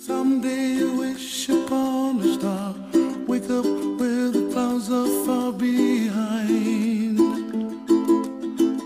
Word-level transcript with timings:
Someday 0.00 0.76
you 0.76 0.96
wish 0.96 1.46
upon 1.50 2.20
a 2.20 2.32
star. 2.32 2.74
Wake 3.26 3.50
up 3.50 3.66
where 4.00 4.30
the 4.30 4.48
clouds 4.50 4.90
are 4.90 5.26
far 5.26 5.52
behind 5.52 7.18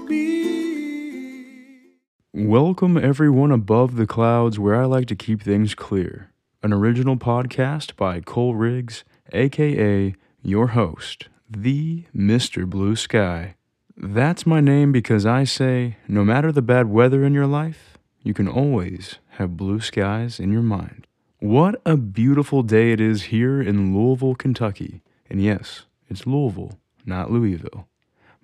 me. 0.09 1.93
Welcome, 2.33 2.97
everyone 2.97 3.53
above 3.53 3.95
the 3.95 4.09
clouds, 4.09 4.59
where 4.59 4.75
I 4.75 4.87
like 4.87 5.07
to 5.07 5.15
keep 5.15 5.41
things 5.41 5.77
clear. 5.77 6.33
An 6.65 6.73
original 6.73 7.17
podcast 7.17 7.95
by 7.95 8.19
Cole 8.19 8.57
Riggs, 8.57 9.05
aka 9.33 10.17
your 10.43 10.67
host, 10.67 11.29
the 11.49 12.07
Mr. 12.13 12.69
Blue 12.69 12.97
Sky. 12.97 13.55
That's 13.97 14.47
my 14.47 14.61
name 14.61 14.91
because 14.91 15.25
I 15.25 15.45
say 15.45 15.97
no 16.09 16.25
matter 16.25 16.51
the 16.51 16.61
bad 16.61 16.89
weather 16.89 17.23
in 17.23 17.35
your 17.35 17.47
life, 17.47 17.99
you 18.25 18.35
can 18.35 18.49
always 18.49 19.21
have 19.35 19.57
blue 19.57 19.81
skies 19.81 20.39
in 20.39 20.53
your 20.53 20.63
mind. 20.63 21.07
What 21.41 21.81
a 21.85 21.97
beautiful 21.97 22.63
day 22.63 22.93
it 22.93 23.01
is 23.01 23.25
here 23.25 23.61
in 23.61 23.95
Louisville, 23.95 24.35
Kentucky. 24.35 25.03
And 25.29 25.43
yes, 25.43 25.85
it's 26.09 26.27
Louisville, 26.27 26.79
not 27.05 27.31
Louisville. 27.31 27.89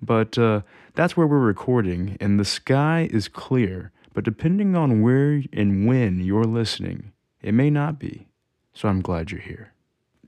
But 0.03 0.37
uh, 0.37 0.63
that's 0.95 1.17
where 1.17 1.27
we're 1.27 1.39
recording, 1.39 2.17
and 2.21 2.39
the 2.39 2.45
sky 2.45 3.09
is 3.11 3.29
clear. 3.29 3.93
But 4.13 4.25
depending 4.25 4.75
on 4.75 5.03
where 5.03 5.43
and 5.53 5.87
when 5.87 6.21
you're 6.21 6.45
listening, 6.45 7.13
it 7.43 7.53
may 7.55 7.71
not 7.71 7.99
be. 7.99 8.27
So 8.73 8.89
I'm 8.89 9.01
glad 9.01 9.31
you're 9.31 9.41
here. 9.41 9.73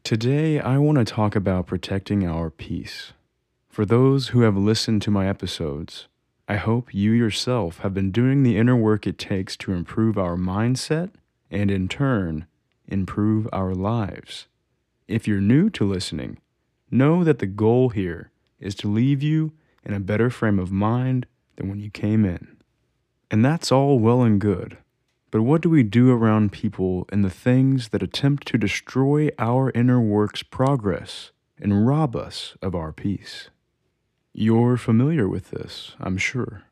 Today, 0.04 0.60
I 0.60 0.78
want 0.78 0.98
to 0.98 1.04
talk 1.04 1.36
about 1.36 1.66
protecting 1.66 2.26
our 2.26 2.50
peace. 2.50 3.12
For 3.68 3.84
those 3.84 4.28
who 4.28 4.42
have 4.42 4.56
listened 4.56 5.02
to 5.02 5.10
my 5.10 5.28
episodes, 5.28 6.06
I 6.48 6.56
hope 6.56 6.92
you 6.92 7.12
yourself 7.12 7.78
have 7.78 7.94
been 7.94 8.10
doing 8.10 8.42
the 8.42 8.56
inner 8.56 8.76
work 8.76 9.06
it 9.06 9.16
takes 9.16 9.56
to 9.58 9.72
improve 9.72 10.18
our 10.18 10.36
mindset 10.36 11.10
and, 11.50 11.70
in 11.70 11.88
turn, 11.88 12.46
improve 12.88 13.48
our 13.52 13.74
lives. 13.74 14.48
If 15.06 15.28
you're 15.28 15.40
new 15.40 15.70
to 15.70 15.84
listening, 15.84 16.38
know 16.90 17.22
that 17.22 17.38
the 17.38 17.46
goal 17.46 17.90
here 17.90 18.30
is 18.58 18.74
to 18.76 18.88
leave 18.88 19.22
you 19.22 19.52
in 19.84 19.94
a 19.94 20.00
better 20.00 20.30
frame 20.30 20.58
of 20.58 20.72
mind 20.72 21.26
than 21.56 21.68
when 21.68 21.78
you 21.78 21.90
came 21.90 22.24
in. 22.24 22.56
And 23.30 23.44
that's 23.44 23.70
all 23.70 23.98
well 23.98 24.22
and 24.22 24.40
good. 24.40 24.78
But 25.30 25.42
what 25.42 25.62
do 25.62 25.70
we 25.70 25.82
do 25.82 26.10
around 26.10 26.52
people 26.52 27.06
and 27.10 27.24
the 27.24 27.30
things 27.30 27.88
that 27.88 28.02
attempt 28.02 28.46
to 28.48 28.58
destroy 28.58 29.30
our 29.38 29.70
inner 29.70 30.00
work's 30.00 30.42
progress 30.42 31.30
and 31.58 31.86
rob 31.86 32.14
us 32.14 32.56
of 32.60 32.74
our 32.74 32.92
peace? 32.92 33.48
You're 34.34 34.78
familiar 34.78 35.28
with 35.28 35.50
this, 35.50 35.94
I'm 36.00 36.16
sure. 36.16 36.62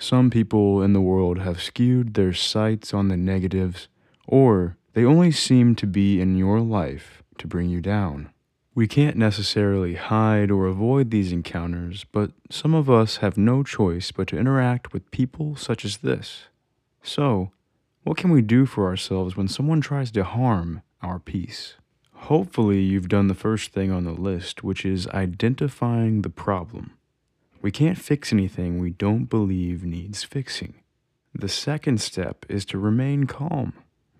Some 0.00 0.30
people 0.30 0.82
in 0.82 0.94
the 0.94 1.00
world 1.00 1.38
have 1.38 1.62
skewed 1.62 2.14
their 2.14 2.32
sights 2.32 2.92
on 2.92 3.08
the 3.08 3.16
negatives, 3.16 3.88
or 4.26 4.76
they 4.94 5.04
only 5.04 5.30
seem 5.30 5.76
to 5.76 5.86
be 5.86 6.20
in 6.20 6.36
your 6.36 6.60
life 6.60 7.22
to 7.38 7.46
bring 7.46 7.68
you 7.68 7.80
down. 7.80 8.30
We 8.74 8.88
can't 8.88 9.16
necessarily 9.16 9.94
hide 9.94 10.50
or 10.50 10.66
avoid 10.66 11.10
these 11.10 11.32
encounters, 11.32 12.04
but 12.10 12.32
some 12.50 12.74
of 12.74 12.90
us 12.90 13.16
have 13.18 13.36
no 13.36 13.62
choice 13.62 14.10
but 14.10 14.26
to 14.28 14.38
interact 14.38 14.92
with 14.92 15.10
people 15.12 15.56
such 15.56 15.84
as 15.84 15.98
this. 15.98 16.48
So, 17.02 17.52
what 18.02 18.16
can 18.16 18.30
we 18.30 18.42
do 18.42 18.66
for 18.66 18.86
ourselves 18.86 19.36
when 19.36 19.48
someone 19.48 19.80
tries 19.80 20.10
to 20.12 20.24
harm 20.24 20.82
our 21.02 21.18
peace? 21.18 21.74
Hopefully, 22.28 22.82
you've 22.82 23.08
done 23.08 23.28
the 23.28 23.34
first 23.34 23.72
thing 23.72 23.90
on 23.90 24.04
the 24.04 24.12
list, 24.12 24.62
which 24.62 24.84
is 24.84 25.08
identifying 25.08 26.20
the 26.20 26.28
problem. 26.28 26.92
We 27.62 27.70
can't 27.70 27.96
fix 27.96 28.34
anything 28.34 28.78
we 28.78 28.90
don't 28.90 29.30
believe 29.30 29.82
needs 29.82 30.24
fixing. 30.24 30.74
The 31.32 31.48
second 31.48 32.02
step 32.02 32.44
is 32.46 32.66
to 32.66 32.78
remain 32.78 33.24
calm. 33.24 33.72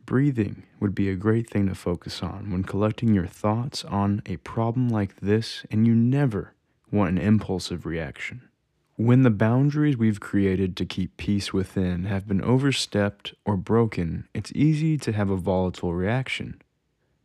Breathing 0.06 0.62
would 0.80 0.94
be 0.94 1.10
a 1.10 1.16
great 1.16 1.50
thing 1.50 1.68
to 1.68 1.74
focus 1.74 2.22
on 2.22 2.50
when 2.50 2.64
collecting 2.64 3.12
your 3.12 3.26
thoughts 3.26 3.84
on 3.84 4.22
a 4.24 4.38
problem 4.38 4.88
like 4.88 5.20
this, 5.20 5.66
and 5.70 5.86
you 5.86 5.94
never 5.94 6.54
want 6.90 7.10
an 7.10 7.18
impulsive 7.18 7.84
reaction. 7.84 8.48
When 8.96 9.22
the 9.22 9.28
boundaries 9.28 9.98
we've 9.98 10.18
created 10.18 10.78
to 10.78 10.86
keep 10.86 11.18
peace 11.18 11.52
within 11.52 12.04
have 12.04 12.26
been 12.26 12.40
overstepped 12.40 13.34
or 13.44 13.58
broken, 13.58 14.26
it's 14.32 14.50
easy 14.54 14.96
to 14.96 15.12
have 15.12 15.28
a 15.28 15.36
volatile 15.36 15.92
reaction. 15.92 16.62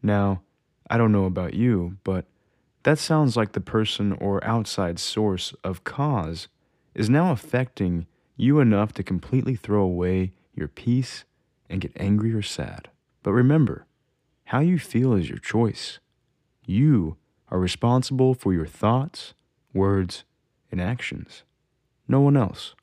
Now, 0.02 0.42
I 0.90 0.98
don't 0.98 1.12
know 1.12 1.26
about 1.26 1.54
you, 1.54 1.98
but 2.04 2.26
that 2.84 3.00
sounds 3.00 3.38
like 3.38 3.54
the 3.54 3.62
person 3.62 4.14
or 4.14 4.44
outside 4.44 5.00
source 5.00 5.54
of 5.64 5.84
cause 5.84 6.48
is 6.94 7.10
now 7.10 7.32
affecting 7.32 8.06
you 8.36 8.60
enough 8.60 8.94
to 8.94 9.04
completely 9.04 9.56
throw 9.56 9.82
away 9.82 10.34
your 10.54 10.68
peace 10.68 11.24
and 11.70 11.82
get 11.82 11.94
angry 11.96 12.34
or 12.34 12.42
sad. 12.42 12.90
But 13.24 13.32
remember, 13.32 13.86
how 14.46 14.60
you 14.60 14.78
feel 14.78 15.14
is 15.14 15.30
your 15.30 15.38
choice. 15.38 16.00
You 16.66 17.18
are 17.50 17.60
responsible 17.60 18.34
for 18.34 18.54
your 18.54 18.66
thoughts, 18.66 19.34
words, 19.74 20.24
and 20.72 20.82
actions. 20.82 21.44
No 22.08 22.20
one 22.20 22.36
else. 22.36 22.76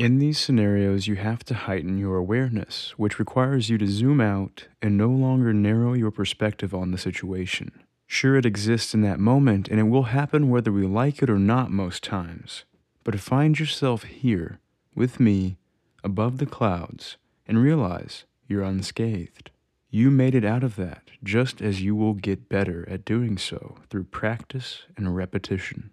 In 0.00 0.18
these 0.18 0.38
scenarios, 0.38 1.06
you 1.06 1.16
have 1.16 1.44
to 1.44 1.52
heighten 1.52 1.98
your 1.98 2.16
awareness, 2.16 2.94
which 2.96 3.18
requires 3.18 3.68
you 3.68 3.76
to 3.76 3.86
zoom 3.86 4.18
out 4.18 4.66
and 4.80 4.96
no 4.96 5.10
longer 5.10 5.52
narrow 5.52 5.92
your 5.92 6.10
perspective 6.10 6.74
on 6.74 6.90
the 6.90 6.96
situation. 6.96 7.70
Sure, 8.06 8.34
it 8.36 8.46
exists 8.46 8.94
in 8.94 9.02
that 9.02 9.20
moment, 9.20 9.68
and 9.68 9.78
it 9.78 9.90
will 9.90 10.04
happen 10.04 10.48
whether 10.48 10.72
we 10.72 10.86
like 10.86 11.22
it 11.22 11.28
or 11.28 11.38
not 11.38 11.70
most 11.70 12.02
times. 12.02 12.64
But 13.04 13.20
find 13.20 13.60
yourself 13.60 14.04
here, 14.04 14.58
with 14.94 15.20
me, 15.20 15.58
above 16.02 16.38
the 16.38 16.46
clouds, 16.46 17.18
and 17.46 17.62
realize 17.62 18.24
you're 18.48 18.62
unscathed. 18.62 19.50
You 19.90 20.10
made 20.10 20.34
it 20.34 20.46
out 20.46 20.64
of 20.64 20.76
that, 20.76 21.10
just 21.22 21.60
as 21.60 21.82
you 21.82 21.94
will 21.94 22.14
get 22.14 22.48
better 22.48 22.88
at 22.88 23.04
doing 23.04 23.36
so 23.36 23.76
through 23.90 24.04
practice 24.04 24.84
and 24.96 25.14
repetition. 25.14 25.90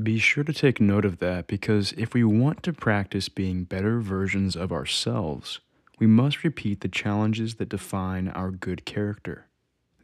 Be 0.00 0.18
sure 0.18 0.44
to 0.44 0.52
take 0.52 0.80
note 0.80 1.04
of 1.04 1.18
that 1.18 1.48
because 1.48 1.92
if 1.96 2.14
we 2.14 2.22
want 2.22 2.62
to 2.62 2.72
practice 2.72 3.28
being 3.28 3.64
better 3.64 3.98
versions 3.98 4.54
of 4.54 4.70
ourselves, 4.70 5.58
we 5.98 6.06
must 6.06 6.44
repeat 6.44 6.80
the 6.80 6.88
challenges 6.88 7.56
that 7.56 7.70
define 7.70 8.28
our 8.28 8.52
good 8.52 8.84
character. 8.84 9.48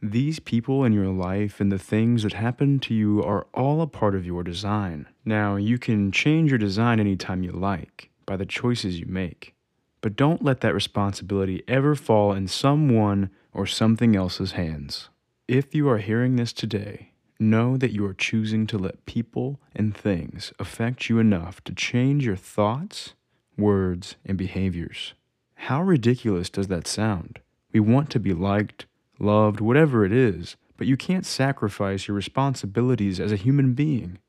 These 0.01 0.39
people 0.39 0.83
in 0.83 0.91
your 0.91 1.07
life 1.07 1.61
and 1.61 1.71
the 1.71 1.79
things 1.79 2.23
that 2.23 2.33
happen 2.33 2.79
to 2.81 2.93
you 2.93 3.23
are 3.23 3.47
all 3.53 3.81
a 3.81 3.87
part 3.87 4.13
of 4.13 4.25
your 4.25 4.43
design. 4.43 5.07
Now, 5.23 5.55
you 5.55 5.79
can 5.79 6.11
change 6.11 6.51
your 6.51 6.59
design 6.59 6.99
anytime 6.99 7.41
you 7.41 7.51
like 7.53 8.09
by 8.25 8.35
the 8.35 8.45
choices 8.45 8.99
you 8.99 9.05
make, 9.07 9.55
but 10.01 10.17
don't 10.17 10.43
let 10.43 10.59
that 10.61 10.75
responsibility 10.75 11.63
ever 11.67 11.95
fall 11.95 12.33
in 12.33 12.47
someone 12.47 13.29
or 13.53 13.65
something 13.65 14.17
else's 14.17 14.51
hands. 14.51 15.07
If 15.47 15.73
you 15.73 15.87
are 15.89 15.97
hearing 15.97 16.35
this 16.35 16.51
today, 16.51 17.13
know 17.39 17.77
that 17.77 17.91
you 17.93 18.05
are 18.05 18.13
choosing 18.13 18.67
to 18.67 18.77
let 18.77 19.05
people 19.05 19.59
and 19.75 19.95
things 19.95 20.53
affect 20.59 21.09
you 21.09 21.19
enough 21.19 21.63
to 21.65 21.73
change 21.73 22.25
your 22.25 22.35
thoughts, 22.35 23.13
words, 23.57 24.15
and 24.25 24.37
behaviors. 24.37 25.13
How 25.55 25.81
ridiculous 25.81 26.49
does 26.49 26.67
that 26.67 26.87
sound? 26.87 27.39
We 27.73 27.79
want 27.79 28.09
to 28.11 28.19
be 28.19 28.33
liked, 28.33 28.85
loved, 29.19 29.59
whatever 29.59 30.05
it 30.05 30.11
is, 30.11 30.55
but 30.77 30.87
you 30.87 30.95
can't 30.95 31.25
sacrifice 31.25 32.07
your 32.07 32.15
responsibilities 32.15 33.19
as 33.19 33.31
a 33.31 33.37
human 33.37 33.73
being. 33.73 34.19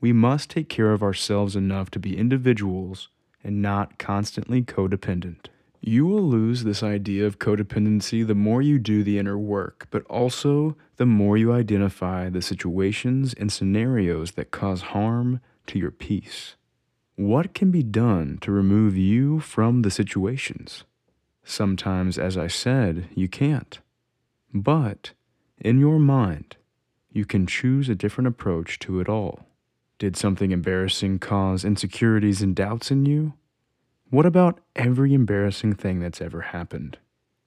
We 0.00 0.12
must 0.12 0.50
take 0.50 0.68
care 0.68 0.92
of 0.92 1.02
ourselves 1.02 1.54
enough 1.54 1.90
to 1.92 1.98
be 1.98 2.16
individuals 2.16 3.08
and 3.44 3.62
not 3.62 3.98
constantly 3.98 4.62
codependent. 4.62 5.46
You 5.84 6.06
will 6.06 6.22
lose 6.22 6.62
this 6.62 6.80
idea 6.80 7.26
of 7.26 7.40
codependency 7.40 8.24
the 8.24 8.36
more 8.36 8.62
you 8.62 8.78
do 8.78 9.02
the 9.02 9.18
inner 9.18 9.36
work, 9.36 9.88
but 9.90 10.04
also 10.04 10.76
the 10.96 11.06
more 11.06 11.36
you 11.36 11.52
identify 11.52 12.28
the 12.28 12.40
situations 12.40 13.34
and 13.34 13.50
scenarios 13.50 14.32
that 14.32 14.52
cause 14.52 14.82
harm 14.82 15.40
to 15.66 15.80
your 15.80 15.90
peace. 15.90 16.54
What 17.16 17.52
can 17.52 17.72
be 17.72 17.82
done 17.82 18.38
to 18.42 18.52
remove 18.52 18.96
you 18.96 19.40
from 19.40 19.82
the 19.82 19.90
situations? 19.90 20.84
Sometimes, 21.42 22.16
as 22.16 22.38
I 22.38 22.46
said, 22.46 23.08
you 23.16 23.26
can't. 23.26 23.80
But 24.54 25.14
in 25.58 25.80
your 25.80 25.98
mind, 25.98 26.54
you 27.10 27.24
can 27.24 27.44
choose 27.44 27.88
a 27.88 27.96
different 27.96 28.28
approach 28.28 28.78
to 28.80 29.00
it 29.00 29.08
all. 29.08 29.48
Did 29.98 30.16
something 30.16 30.52
embarrassing 30.52 31.18
cause 31.18 31.64
insecurities 31.64 32.40
and 32.40 32.54
doubts 32.54 32.92
in 32.92 33.04
you? 33.04 33.32
What 34.12 34.26
about 34.26 34.60
every 34.76 35.14
embarrassing 35.14 35.76
thing 35.76 36.00
that's 36.00 36.20
ever 36.20 36.42
happened? 36.42 36.98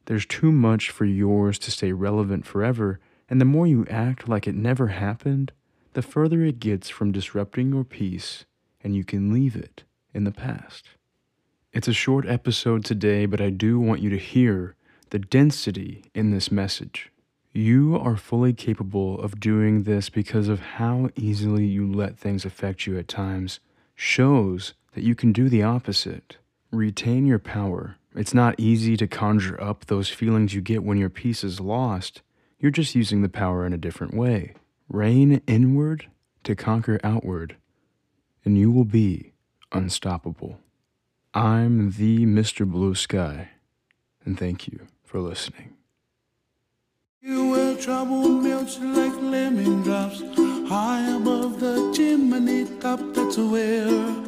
There's 0.06 0.26
too 0.26 0.52
much 0.52 0.90
for 0.90 1.06
yours 1.06 1.60
to 1.60 1.70
stay 1.70 1.92
relevant 1.92 2.48
forever, 2.48 3.00
and 3.30 3.40
the 3.40 3.46
more 3.46 3.68
you 3.68 3.86
act 3.88 4.28
like 4.28 4.48
it 4.48 4.56
never 4.56 4.88
happened, 4.88 5.52
the 5.94 6.02
further 6.02 6.44
it 6.44 6.60
gets 6.60 6.90
from 6.90 7.12
disrupting 7.12 7.72
your 7.72 7.84
peace, 7.84 8.46
and 8.84 8.96
you 8.96 9.04
can 9.04 9.32
leave 9.32 9.56
it 9.56 9.84
in 10.12 10.24
the 10.24 10.32
past. 10.32 10.88
It's 11.72 11.88
a 11.88 11.94
short 11.94 12.28
episode 12.28 12.84
today, 12.84 13.28
but 13.28 13.40
I 13.40 13.52
do 13.52 13.80
want 13.80 14.02
you 14.02 14.10
to 14.10 14.18
hear 14.18 14.74
the 15.12 15.20
density 15.20 16.06
in 16.16 16.32
this 16.32 16.52
message. 16.52 17.12
You 17.54 17.96
are 17.96 18.18
fully 18.18 18.54
capable 18.54 19.22
of 19.22 19.40
doing 19.40 19.84
this 19.84 20.10
because 20.10 20.48
of 20.48 20.62
how 20.62 21.12
easily 21.16 21.68
you 21.68 21.86
let 21.86 22.18
things 22.18 22.44
affect 22.44 22.88
you 22.88 22.98
at 22.98 23.08
times, 23.08 23.60
shows 23.94 24.74
that 24.94 25.04
you 25.04 25.14
can 25.14 25.32
do 25.32 25.48
the 25.48 25.62
opposite. 25.62 26.38
Retain 26.76 27.26
your 27.26 27.40
power 27.40 27.96
It's 28.18 28.34
not 28.34 28.56
easy 28.58 28.98
to 28.98 29.08
conjure 29.08 29.62
up 29.62 29.86
those 29.86 30.10
feelings 30.10 30.54
you 30.54 30.62
get 30.62 30.84
when 30.84 30.98
your 30.98 31.10
peace 31.10 31.44
is 31.44 31.60
lost. 31.60 32.22
You're 32.60 32.72
just 32.72 32.96
using 32.96 33.22
the 33.22 33.30
power 33.30 33.66
in 33.66 33.74
a 33.74 33.78
different 33.78 34.14
way. 34.14 34.54
Reign 34.90 35.42
inward 35.48 36.08
to 36.44 36.56
conquer 36.56 37.00
outward, 37.04 37.58
and 38.44 38.58
you 38.58 38.72
will 38.72 38.86
be 38.86 39.34
unstoppable. 39.72 40.60
I'm 41.34 41.92
the 41.92 42.26
Mr. 42.26 42.66
Blue 42.70 42.96
Sky, 42.96 43.50
and 44.24 44.40
thank 44.40 44.68
you 44.68 44.88
for 45.04 45.20
listening. 45.20 45.76
You 47.22 47.50
where 47.50 47.76
trouble 47.76 48.30
melts 48.30 48.80
like 48.80 49.16
lemon 49.22 49.82
drops 49.84 50.22
high 50.70 51.16
above 51.16 51.60
the 51.60 51.92
chimney 51.96 52.66
top. 52.80 53.00
That's 53.14 53.38
where 53.38 54.25